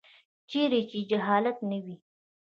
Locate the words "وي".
1.83-1.95